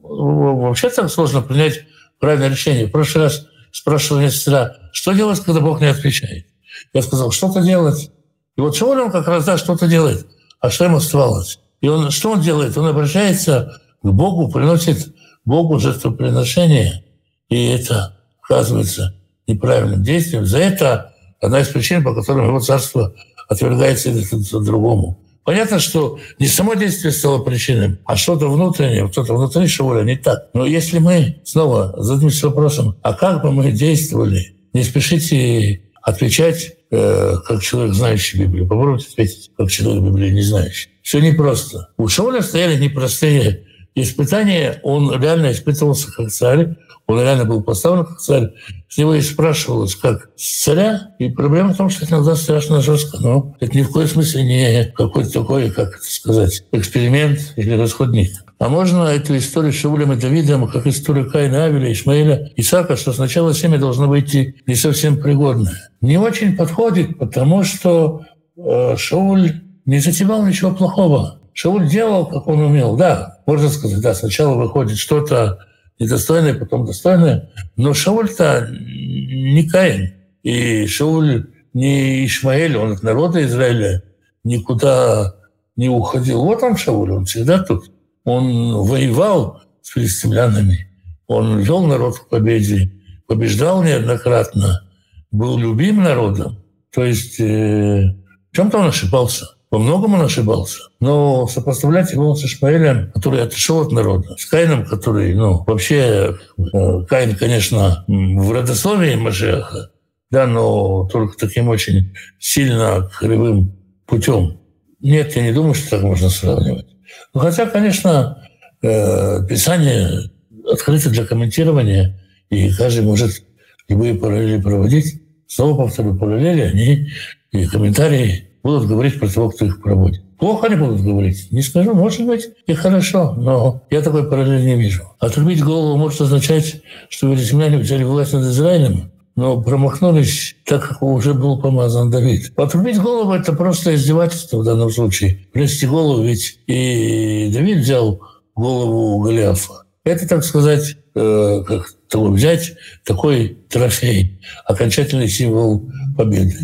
вообще 0.01 0.89
так 0.89 1.11
сложно 1.11 1.43
принять 1.43 1.81
правильное 2.19 2.49
решение. 2.49 2.87
В 2.87 2.91
прошлый 2.91 3.25
раз 3.25 3.45
спрашивал 3.71 4.19
меня 4.19 4.31
сестра, 4.31 4.77
что 4.93 5.13
делать, 5.13 5.39
когда 5.41 5.61
Бог 5.61 5.79
не 5.79 5.91
отвечает? 5.91 6.47
Я 6.91 7.03
сказал, 7.03 7.29
что-то 7.29 7.61
делать. 7.61 8.09
И 8.57 8.61
вот 8.61 8.75
Шауль 8.75 8.99
он 8.99 9.11
как 9.11 9.27
раз 9.27 9.45
да, 9.45 9.59
что-то 9.59 9.87
делает. 9.87 10.25
А 10.59 10.71
что 10.71 10.85
ему 10.85 10.97
оставалось? 10.97 11.59
И 11.81 11.87
он 11.87 12.09
что 12.09 12.31
он 12.31 12.41
делает? 12.41 12.75
Он 12.79 12.87
обращается 12.87 13.79
к 14.01 14.07
Богу, 14.07 14.49
приносит 14.51 15.13
Богу 15.45 15.79
жертвоприношение. 15.79 17.03
И 17.49 17.67
это 17.67 18.17
оказывается 18.41 19.15
неправильным 19.47 20.03
действием. 20.03 20.45
За 20.45 20.59
это 20.59 21.13
одна 21.41 21.61
из 21.61 21.67
причин, 21.69 22.03
по 22.03 22.13
которым 22.13 22.47
его 22.47 22.59
царство 22.59 23.13
отвергается 23.47 24.11
другому. 24.59 25.19
Понятно, 25.43 25.79
что 25.79 26.19
не 26.37 26.45
само 26.45 26.75
действие 26.75 27.11
стало 27.11 27.43
причиной, 27.43 27.97
а 28.05 28.15
что-то 28.15 28.47
внутреннее, 28.49 29.09
что-то 29.11 29.33
внутри 29.33 29.67
Шауля 29.67 30.03
не 30.03 30.15
так. 30.15 30.49
Но 30.53 30.65
если 30.65 30.99
мы 30.99 31.41
снова 31.43 31.95
зададимся 31.97 32.49
вопросом, 32.49 32.97
а 33.01 33.13
как 33.13 33.41
бы 33.41 33.51
мы 33.51 33.71
действовали, 33.71 34.53
не 34.73 34.83
спешите 34.83 35.81
отвечать, 36.03 36.73
э, 36.91 37.35
как 37.47 37.63
человек, 37.63 37.95
знающий 37.95 38.39
Библию. 38.39 38.67
Попробуйте 38.67 39.07
ответить, 39.11 39.51
как 39.57 39.71
человек 39.71 40.03
Библии 40.03 40.29
не 40.29 40.41
знающий. 40.43 40.89
Все 41.01 41.19
непросто. 41.19 41.89
У 41.97 42.07
Шауля 42.07 42.41
стояли 42.41 42.79
непростые 42.79 43.65
испытания. 44.01 44.79
Он 44.83 45.21
реально 45.21 45.51
испытывался 45.51 46.11
как 46.11 46.29
царь. 46.29 46.75
Он 47.07 47.19
реально 47.19 47.45
был 47.45 47.63
поставлен 47.63 48.05
как 48.05 48.19
царь. 48.19 48.51
С 48.87 48.97
него 48.97 49.15
и 49.15 49.21
спрашивалось, 49.21 49.95
как 49.95 50.29
с 50.35 50.63
царя. 50.63 51.15
И 51.17 51.29
проблема 51.29 51.73
в 51.73 51.77
том, 51.77 51.89
что 51.89 52.05
иногда 52.05 52.35
страшно 52.35 52.81
жестко. 52.81 53.17
Но 53.19 53.55
это 53.59 53.75
ни 53.75 53.81
в 53.81 53.89
коем 53.89 54.07
смысле 54.07 54.43
не 54.43 54.85
какой-то 54.95 55.31
такой, 55.31 55.71
как 55.71 55.89
это 55.89 56.03
сказать, 56.03 56.63
эксперимент 56.71 57.53
или 57.55 57.73
расходник. 57.73 58.31
А 58.59 58.67
можно 58.67 59.03
эту 59.05 59.37
историю 59.37 59.71
с 59.71 59.77
Шаулем 59.77 60.11
и 60.13 60.17
Давидом, 60.17 60.67
как 60.67 60.85
историю 60.85 61.31
Каина, 61.31 61.63
Авеля, 61.63 61.91
Ишмаэля, 61.93 62.51
Исаака, 62.57 62.97
что 62.97 63.13
сначала 63.13 63.53
семя 63.53 63.77
должно 63.77 64.07
выйти 64.07 64.55
не 64.67 64.75
совсем 64.75 65.19
пригодное. 65.19 65.89
Не 66.01 66.17
очень 66.17 66.57
подходит, 66.57 67.17
потому 67.17 67.63
что 67.63 68.21
э, 68.57 68.97
Шауль 68.97 69.61
не 69.85 69.99
затевал 69.99 70.45
ничего 70.45 70.71
плохого. 70.71 71.38
Шауль 71.53 71.87
делал, 71.87 72.25
как 72.25 72.47
он 72.47 72.61
умел. 72.61 72.95
Да, 72.95 73.39
можно 73.45 73.69
сказать, 73.69 74.01
да, 74.01 74.13
сначала 74.13 74.55
выходит 74.55 74.97
что-то 74.97 75.59
недостойное, 75.99 76.53
потом 76.53 76.85
достойное. 76.85 77.51
Но 77.75 77.93
Шауль-то 77.93 78.69
не 78.71 79.67
Каин. 79.67 80.13
И 80.43 80.85
Шауль 80.87 81.47
не 81.73 82.25
Ишмаэль, 82.25 82.77
он 82.77 82.93
от 82.93 83.03
народа 83.03 83.43
Израиля 83.45 84.03
никуда 84.43 85.35
не 85.75 85.89
уходил. 85.89 86.43
Вот 86.43 86.63
он 86.63 86.77
Шауль, 86.77 87.11
он 87.11 87.25
всегда 87.25 87.59
тут. 87.59 87.91
Он 88.23 88.83
воевал 88.83 89.61
с 89.81 89.93
филистимлянами, 89.93 90.87
он 91.27 91.59
вел 91.59 91.85
народ 91.85 92.19
к 92.19 92.29
победе, 92.29 92.91
побеждал 93.27 93.83
неоднократно, 93.83 94.87
был 95.31 95.57
любим 95.57 96.03
народом. 96.03 96.63
То 96.93 97.03
есть 97.03 97.39
э, 97.39 98.15
в 98.51 98.55
чем-то 98.55 98.79
он 98.79 98.87
ошибался. 98.87 99.47
Во 99.71 99.77
многом 99.77 100.15
он 100.15 100.21
ошибался. 100.21 100.79
Но 100.99 101.47
сопоставлять 101.47 102.11
его 102.11 102.33
с 102.35 102.43
Ишмаэлем, 102.43 103.11
который 103.11 103.43
отошел 103.43 103.81
от 103.81 103.91
народа, 103.91 104.35
с 104.35 104.45
Каином, 104.45 104.85
который, 104.85 105.35
ну, 105.35 105.63
вообще, 105.65 106.35
э, 106.57 107.03
Каин, 107.07 107.35
конечно, 107.35 108.03
в 108.07 108.51
родословии 108.51 109.13
Машеха, 109.15 109.91
да, 110.31 110.47
но 110.47 111.07
только 111.07 111.37
таким 111.37 111.69
очень 111.69 112.15
сильно 112.39 113.09
кривым 113.19 113.75
путем. 114.07 114.59
Нет, 115.01 115.35
я 115.35 115.43
не 115.43 115.53
думаю, 115.53 115.75
что 115.75 115.91
так 115.91 116.01
можно 116.01 116.29
сравнивать. 116.29 116.87
Ну, 117.33 117.39
хотя, 117.39 117.67
конечно, 117.67 118.43
э, 118.81 119.47
Писание 119.47 120.31
открыто 120.71 121.11
для 121.11 121.25
комментирования, 121.25 122.19
и 122.49 122.71
каждый 122.73 123.03
может 123.03 123.43
любые 123.87 124.15
параллели 124.15 124.61
проводить. 124.61 125.21
Снова 125.47 125.83
повторю, 125.83 126.15
параллели, 126.15 126.61
они 126.61 127.09
и 127.51 127.65
комментарии 127.65 128.48
будут 128.63 128.87
говорить 128.87 129.19
про 129.19 129.27
того, 129.27 129.49
кто 129.49 129.65
их 129.65 129.81
проводит. 129.81 130.23
Плохо 130.37 130.67
они 130.67 130.75
будут 130.75 131.01
говорить? 131.01 131.51
Не 131.51 131.61
скажу, 131.61 131.93
может 131.93 132.25
быть, 132.25 132.49
и 132.65 132.73
хорошо, 132.73 133.33
но 133.37 133.83
я 133.89 134.01
такой 134.01 134.29
параллели 134.29 134.65
не 134.65 134.81
вижу. 134.81 135.03
Отрубить 135.19 135.61
голову 135.61 135.97
может 135.97 136.21
означать, 136.21 136.81
что 137.09 137.27
великомляне 137.27 137.77
взяли 137.77 138.03
власть 138.03 138.33
над 138.33 138.45
Израилем, 138.45 139.11
но 139.35 139.61
промахнулись, 139.61 140.55
так 140.65 140.87
как 140.87 141.03
уже 141.03 141.33
был 141.33 141.61
помазан 141.61 142.09
Давид. 142.09 142.53
Отрубить 142.55 142.99
голову– 142.99 143.31
это 143.33 143.53
просто 143.53 143.95
издевательство 143.95 144.57
в 144.57 144.63
данном 144.63 144.91
случае. 144.91 145.45
Принести 145.51 145.87
голову, 145.87 146.23
ведь 146.23 146.59
и 146.67 147.51
Давид 147.53 147.79
взял 147.79 148.21
голову 148.55 149.19
Голиафа. 149.21 149.83
Это, 150.05 150.27
так 150.27 150.43
сказать, 150.43 150.97
э, 151.15 151.63
как 151.67 151.93
взять 152.13 152.73
такой 153.05 153.57
трофей, 153.69 154.41
окончательный 154.65 155.27
символ 155.27 155.89
победы. 156.17 156.55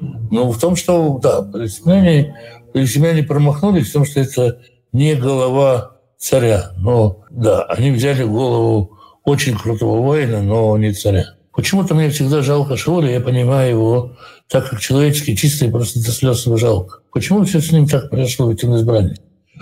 Ну, 0.00 0.50
в 0.50 0.58
том, 0.58 0.76
что, 0.76 1.18
да, 1.22 1.42
палестиняне, 1.42 2.36
палестиняне 2.72 3.22
промахнулись 3.22 3.88
в 3.88 3.92
том, 3.92 4.04
что 4.04 4.20
это 4.20 4.60
не 4.92 5.14
голова 5.14 5.96
царя. 6.18 6.70
Но, 6.78 7.24
да, 7.30 7.64
они 7.64 7.90
взяли 7.90 8.24
голову 8.24 8.98
очень 9.24 9.56
крутого 9.56 10.00
воина, 10.00 10.42
но 10.42 10.76
не 10.78 10.92
царя. 10.92 11.34
Почему-то 11.52 11.94
мне 11.94 12.10
всегда 12.10 12.42
жалко 12.42 12.76
Шауля, 12.76 13.10
я 13.10 13.20
понимаю 13.20 13.70
его 13.70 14.16
так, 14.48 14.70
как 14.70 14.80
человеческий, 14.80 15.36
чистый, 15.36 15.70
просто 15.70 16.00
до 16.00 16.10
слез 16.10 16.46
его 16.46 16.56
жалко. 16.56 17.00
Почему 17.12 17.44
все 17.44 17.60
с 17.60 17.72
ним 17.72 17.86
так 17.86 18.08
произошло, 18.08 18.50
ведь 18.50 18.64
он 18.64 18.76
избранник? 18.76 19.18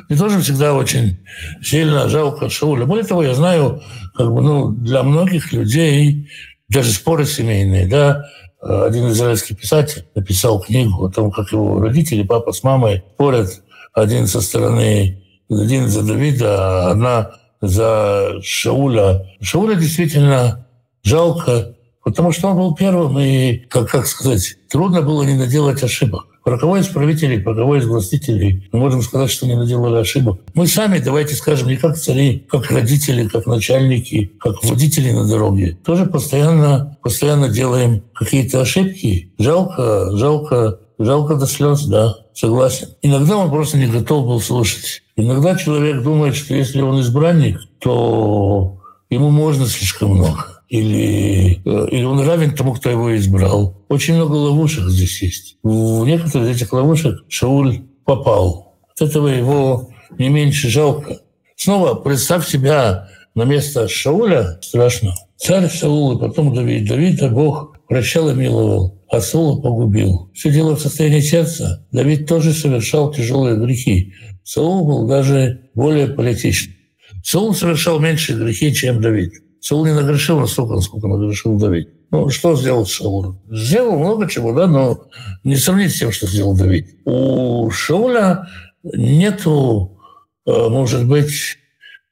Мне 0.09 0.19
тоже 0.19 0.41
всегда 0.41 0.75
очень 0.75 1.19
сильно 1.63 2.09
жалко 2.09 2.51
Шауля. 2.51 2.87
Более 2.87 3.05
того, 3.05 3.23
я 3.23 3.35
знаю, 3.35 3.83
как 4.15 4.33
бы, 4.33 4.43
ну, 4.43 4.71
для 4.71 5.03
многих 5.03 5.53
людей 5.53 6.31
даже 6.69 6.93
споры 6.93 7.25
семейные, 7.25 7.87
да, 7.87 8.27
один 8.61 9.09
израильский 9.09 9.55
писатель 9.55 10.07
написал 10.15 10.61
книгу 10.61 11.05
о 11.05 11.11
том, 11.11 11.31
как 11.31 11.53
его 11.53 11.81
родители, 11.81 12.23
папа 12.23 12.53
с 12.53 12.63
мамой, 12.63 13.05
спорят 13.15 13.63
один 13.93 14.27
со 14.27 14.41
стороны, 14.41 15.23
один 15.49 15.89
за 15.89 16.03
Давида, 16.03 16.87
а 16.87 16.91
одна 16.91 17.31
за 17.61 18.41
Шауля. 18.43 19.27
Шауля 19.41 19.75
действительно 19.75 20.67
жалко, 21.03 21.75
потому 22.05 22.33
что 22.33 22.49
он 22.49 22.57
был 22.57 22.75
первым, 22.75 23.19
и, 23.19 23.57
как, 23.57 23.91
как 23.91 24.07
сказать, 24.07 24.57
трудно 24.69 25.03
было 25.03 25.23
не 25.23 25.35
наделать 25.35 25.83
ошибок. 25.83 26.27
Про 26.49 26.59
кого 26.59 26.79
из 26.79 26.87
правителей, 26.87 27.41
про 27.41 27.55
кого 27.55 27.77
из 27.77 27.85
властителей 27.85 28.67
мы 28.73 28.79
можем 28.79 29.03
сказать, 29.03 29.31
что 29.31 29.47
не 29.47 29.55
наделали 29.55 30.01
ошибок. 30.01 30.41
Мы 30.55 30.67
сами, 30.67 30.99
давайте 30.99 31.35
скажем, 31.35 31.69
не 31.69 31.77
как 31.77 31.99
цари, 31.99 32.47
как 32.49 32.71
родители, 32.71 33.29
как 33.29 33.45
начальники, 33.45 34.33
как 34.41 34.65
водители 34.65 35.11
на 35.11 35.29
дороге, 35.29 35.77
тоже 35.85 36.07
постоянно, 36.07 36.97
постоянно 37.03 37.51
делаем 37.51 38.03
какие-то 38.15 38.63
ошибки. 38.63 39.31
Жалко, 39.39 40.17
жалко, 40.17 40.79
жалко 40.99 41.35
до 41.35 41.47
слез, 41.47 41.85
да, 41.85 42.15
согласен. 42.33 42.89
Иногда 43.03 43.37
он 43.37 43.51
просто 43.51 43.77
не 43.77 43.87
готов 43.87 44.25
был 44.25 44.41
слушать. 44.41 45.03
Иногда 45.17 45.55
человек 45.55 46.03
думает, 46.03 46.35
что 46.35 46.55
если 46.55 46.81
он 46.81 47.03
избранник, 47.03 47.61
то 47.79 48.81
ему 49.11 49.29
можно 49.29 49.67
слишком 49.67 50.13
много 50.13 50.58
или, 50.69 51.61
э, 51.65 51.89
или 51.91 52.05
он 52.05 52.21
равен 52.21 52.55
тому, 52.55 52.75
кто 52.75 52.91
его 52.91 53.17
избрал. 53.17 53.85
Очень 53.89 54.15
много 54.15 54.35
ловушек 54.35 54.85
здесь 54.89 55.23
есть. 55.23 55.57
В 55.63 56.05
некоторых 56.07 56.49
из 56.49 56.57
этих 56.57 56.73
ловушек 56.73 57.25
Шауль 57.29 57.81
попал. 58.05 58.77
От 58.95 59.09
этого 59.09 59.29
его 59.29 59.91
не 60.19 60.29
меньше 60.29 60.69
жалко. 60.69 61.21
Снова 61.57 61.95
представь 61.95 62.47
себя 62.47 63.09
на 63.35 63.45
место 63.45 63.89
Шауля, 63.89 64.59
страшно. 64.63 65.15
Царь 65.37 65.69
Саул 65.71 66.17
и 66.17 66.21
потом 66.21 66.55
Давид. 66.55 66.89
Давида 66.89 67.29
Бог 67.29 67.77
прощал 67.89 68.29
и 68.31 68.35
миловал, 68.35 69.03
а 69.11 69.21
Саула 69.21 69.61
погубил. 69.61 70.31
Все 70.35 70.51
дело 70.51 70.77
в 70.77 70.81
состоянии 70.81 71.21
сердца. 71.21 71.87
Давид 71.93 72.27
тоже 72.27 72.53
совершал 72.53 73.13
тяжелые 73.13 73.57
грехи. 73.57 74.13
Саул 74.45 74.85
был 74.87 75.07
даже 75.07 75.71
более 75.75 76.09
политичным. 76.09 76.75
Саул 77.23 77.55
совершал 77.55 78.01
меньше 78.01 78.35
грехи, 78.35 78.75
чем 78.75 79.01
Давид. 79.01 79.33
Саул 79.61 79.87
не 79.87 79.93
нагрешил 79.93 80.39
настолько, 80.41 80.75
насколько 80.75 81.09
нагрешил 81.09 81.59
Давид. 81.59 81.91
Ну, 82.11 82.31
что 82.31 82.57
сделал 82.57 82.87
Шаул? 82.87 83.37
Сделал 83.51 83.99
много 83.99 84.29
чего, 84.29 84.53
да, 84.53 84.67
но 84.67 85.07
не 85.45 85.57
сравнить 85.57 85.95
с 85.95 85.99
тем, 85.99 86.13
что 86.13 86.27
сделал 86.27 86.57
Давид. 86.57 86.87
У 87.05 87.71
Шауля 87.71 88.49
нету, 88.83 89.99
э, 90.47 90.69
может 90.69 91.07
быть, 91.07 91.59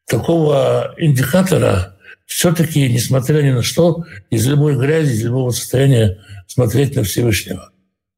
такого 0.07 0.95
индикатора, 0.99 1.97
все-таки, 2.27 2.93
несмотря 2.93 3.41
ни 3.43 3.51
на 3.51 3.63
что, 3.63 4.05
из 4.31 4.47
любой 4.47 4.77
грязи, 4.77 5.13
из 5.13 5.25
любого 5.25 5.51
состояния 5.51 6.19
смотреть 6.47 6.97
на 6.97 7.05
Всевышнего. 7.05 7.71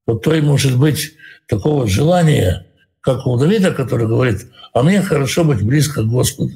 Вот 0.07 0.23
то 0.23 0.35
и 0.35 0.41
может 0.41 0.79
быть 0.79 1.13
такого 1.47 1.87
желания, 1.87 2.67
как 3.01 3.27
у 3.27 3.37
Давида, 3.39 3.73
который 3.73 4.09
говорит, 4.09 4.47
а 4.73 4.83
мне 4.83 5.03
хорошо 5.03 5.45
быть 5.45 5.63
близко 5.63 6.03
к 6.03 6.09
Господу. 6.09 6.53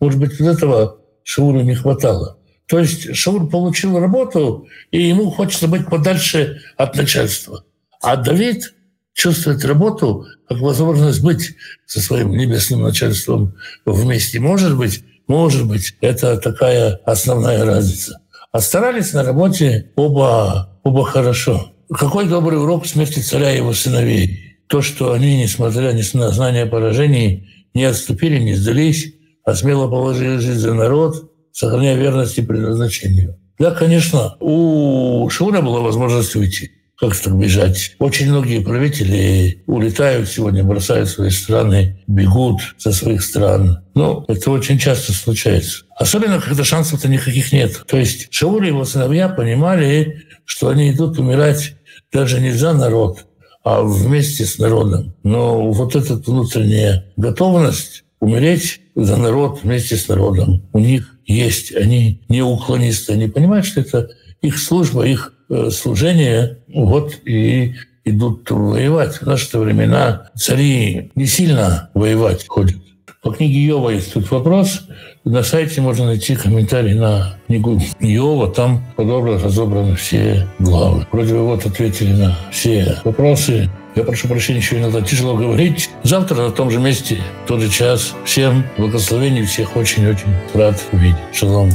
Может 0.00 0.18
быть, 0.18 0.40
вот 0.40 0.48
этого 0.48 0.98
Шауру 1.24 1.62
не 1.62 1.74
хватало. 1.74 2.38
То 2.66 2.78
есть 2.78 3.14
Шаур 3.14 3.48
получил 3.48 3.98
работу, 3.98 4.68
и 4.90 5.02
ему 5.02 5.30
хочется 5.30 5.66
быть 5.66 5.86
подальше 5.86 6.62
от 6.76 6.96
начальства. 6.96 7.64
А 8.00 8.16
Давид 8.16 8.74
чувствует 9.14 9.64
работу 9.64 10.26
как 10.48 10.60
возможность 10.60 11.22
быть 11.22 11.54
со 11.86 12.00
своим 12.00 12.36
небесным 12.36 12.82
начальством 12.82 13.54
вместе. 13.84 14.40
Может 14.40 14.76
быть, 14.76 15.02
может 15.26 15.66
быть, 15.66 15.96
это 16.00 16.36
такая 16.36 16.96
основная 17.06 17.64
разница. 17.64 18.20
А 18.52 18.60
старались 18.60 19.12
на 19.12 19.24
работе 19.24 19.90
оба, 19.96 20.78
оба 20.84 21.04
хорошо. 21.04 21.72
Какой 21.90 22.28
добрый 22.28 22.60
урок 22.60 22.86
смерти 22.86 23.20
царя 23.20 23.52
и 23.52 23.56
его 23.56 23.72
сыновей. 23.72 24.58
То, 24.68 24.82
что 24.82 25.12
они, 25.12 25.42
несмотря 25.42 25.92
на 25.92 26.30
знание 26.30 26.66
поражений, 26.66 27.48
не 27.74 27.84
отступили, 27.84 28.38
не 28.38 28.54
сдались, 28.54 29.14
а 29.44 29.54
смело 29.54 29.88
положили 29.88 30.38
жизнь 30.38 30.60
за 30.60 30.74
народ, 30.74 31.30
сохраняя 31.52 31.96
верность 31.96 32.38
и 32.38 32.42
предназначению. 32.42 33.38
Да, 33.58 33.70
конечно, 33.70 34.36
у 34.40 35.28
Шауля 35.30 35.62
была 35.62 35.80
возможность 35.80 36.34
уйти 36.34 36.70
как 36.98 37.16
так 37.16 37.36
бежать? 37.36 37.96
Очень 37.98 38.30
многие 38.30 38.60
правители 38.60 39.62
улетают 39.66 40.28
сегодня, 40.28 40.62
бросают 40.62 41.08
свои 41.08 41.30
страны, 41.30 42.02
бегут 42.06 42.60
со 42.78 42.92
своих 42.92 43.22
стран. 43.22 43.84
Но 43.94 44.24
это 44.28 44.50
очень 44.50 44.78
часто 44.78 45.12
случается. 45.12 45.84
Особенно, 45.96 46.40
когда 46.40 46.62
шансов-то 46.62 47.08
никаких 47.08 47.52
нет. 47.52 47.82
То 47.86 47.96
есть 47.96 48.28
Шауль 48.32 48.66
и 48.66 48.68
его 48.68 48.84
сыновья 48.84 49.28
понимали, 49.28 50.22
что 50.44 50.68
они 50.68 50.92
идут 50.92 51.18
умирать 51.18 51.74
даже 52.12 52.40
не 52.40 52.52
за 52.52 52.72
народ, 52.72 53.26
а 53.64 53.82
вместе 53.82 54.44
с 54.44 54.58
народом. 54.58 55.14
Но 55.24 55.72
вот 55.72 55.96
эта 55.96 56.14
внутренняя 56.14 57.06
готовность 57.16 58.03
умереть 58.24 58.80
за 58.94 59.16
народ 59.16 59.60
вместе 59.62 59.96
с 59.96 60.08
народом 60.08 60.62
у 60.72 60.78
них 60.78 61.18
есть. 61.26 61.74
Они 61.74 62.20
не 62.28 62.42
уклонисты. 62.42 63.12
Они 63.12 63.28
понимают, 63.28 63.66
что 63.66 63.80
это 63.80 64.10
их 64.40 64.58
служба, 64.58 65.06
их 65.06 65.34
Э, 65.50 65.68
служение, 65.70 66.58
вот 66.68 67.18
и 67.26 67.74
идут 68.04 68.50
воевать. 68.50 69.16
В 69.16 69.26
наши 69.26 69.58
времена 69.58 70.30
цари 70.34 71.12
не 71.14 71.26
сильно 71.26 71.90
воевать 71.92 72.46
ходят. 72.48 72.76
По 73.22 73.30
книге 73.30 73.58
Йова 73.60 73.90
есть 73.90 74.12
тут 74.14 74.30
вопрос. 74.30 74.82
На 75.24 75.42
сайте 75.42 75.80
можно 75.80 76.06
найти 76.06 76.34
комментарий 76.34 76.94
на 76.94 77.38
книгу 77.46 77.80
Йова. 78.00 78.48
Там 78.48 78.84
подробно 78.96 79.38
разобраны 79.38 79.96
все 79.96 80.46
главы. 80.58 81.06
Вроде 81.12 81.34
бы 81.34 81.44
вот 81.44 81.66
ответили 81.66 82.12
на 82.12 82.36
все 82.50 82.98
вопросы. 83.04 83.70
Я 83.94 84.02
прошу 84.02 84.26
прощения, 84.26 84.58
еще 84.58 84.78
иногда 84.78 85.00
тяжело 85.00 85.36
говорить. 85.36 85.90
Завтра 86.02 86.36
на 86.36 86.50
том 86.50 86.70
же 86.70 86.80
месте, 86.80 87.22
в 87.44 87.48
тот 87.48 87.60
же 87.60 87.70
час. 87.70 88.14
Всем 88.24 88.66
благословений, 88.76 89.44
всех 89.44 89.76
очень-очень 89.76 90.34
рад 90.52 90.82
увидеть. 90.92 91.16
Шалом. 91.32 91.70